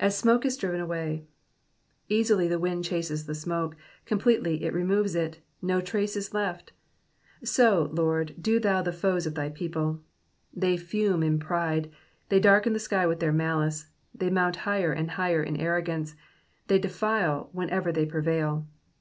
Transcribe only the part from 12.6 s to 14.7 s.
the sky with their malice, they mount